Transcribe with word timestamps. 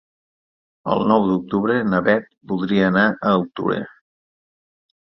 El 0.93 1.05
nou 1.11 1.27
d'octubre 1.27 1.77
na 1.91 2.01
Beth 2.09 2.27
voldria 2.55 2.89
anar 2.95 3.05
a 3.13 3.37
Altura. 3.39 3.81